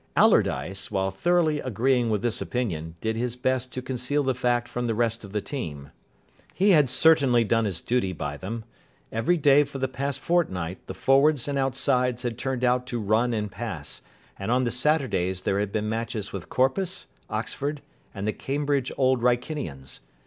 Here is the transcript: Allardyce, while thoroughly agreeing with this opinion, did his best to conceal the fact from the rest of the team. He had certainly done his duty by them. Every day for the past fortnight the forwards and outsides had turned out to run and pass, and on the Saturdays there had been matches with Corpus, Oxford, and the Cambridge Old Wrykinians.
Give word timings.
Allardyce, 0.15 0.89
while 0.89 1.11
thoroughly 1.11 1.59
agreeing 1.59 2.09
with 2.09 2.23
this 2.23 2.41
opinion, 2.41 2.95
did 3.01 3.15
his 3.15 3.35
best 3.35 3.71
to 3.73 3.83
conceal 3.83 4.23
the 4.23 4.33
fact 4.33 4.67
from 4.67 4.87
the 4.87 4.95
rest 4.95 5.23
of 5.23 5.31
the 5.31 5.41
team. 5.41 5.91
He 6.55 6.71
had 6.71 6.89
certainly 6.89 7.43
done 7.43 7.65
his 7.65 7.81
duty 7.81 8.11
by 8.11 8.37
them. 8.37 8.63
Every 9.11 9.37
day 9.37 9.63
for 9.63 9.77
the 9.77 9.87
past 9.87 10.19
fortnight 10.19 10.87
the 10.87 10.95
forwards 10.95 11.47
and 11.47 11.55
outsides 11.55 12.23
had 12.23 12.39
turned 12.39 12.63
out 12.63 12.87
to 12.87 12.99
run 12.99 13.31
and 13.31 13.51
pass, 13.51 14.01
and 14.39 14.49
on 14.49 14.63
the 14.63 14.71
Saturdays 14.71 15.43
there 15.43 15.59
had 15.59 15.71
been 15.71 15.87
matches 15.87 16.33
with 16.33 16.49
Corpus, 16.49 17.05
Oxford, 17.29 17.83
and 18.11 18.25
the 18.25 18.33
Cambridge 18.33 18.91
Old 18.97 19.21
Wrykinians. 19.21 19.99